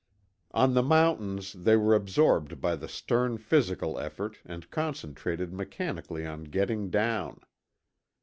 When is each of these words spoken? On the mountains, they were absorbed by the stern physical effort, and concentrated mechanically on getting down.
On 0.49 0.73
the 0.73 0.81
mountains, 0.81 1.53
they 1.53 1.75
were 1.75 1.93
absorbed 1.93 2.59
by 2.59 2.75
the 2.75 2.87
stern 2.87 3.37
physical 3.37 3.99
effort, 3.99 4.39
and 4.43 4.71
concentrated 4.71 5.53
mechanically 5.53 6.25
on 6.25 6.45
getting 6.45 6.89
down. 6.89 7.39